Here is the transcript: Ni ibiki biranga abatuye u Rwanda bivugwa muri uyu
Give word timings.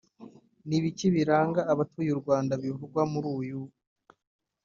Ni 0.67 0.75
ibiki 0.79 1.05
biranga 1.15 1.61
abatuye 1.71 2.09
u 2.13 2.19
Rwanda 2.21 2.53
bivugwa 2.63 3.01
muri 3.11 3.27
uyu 3.39 3.59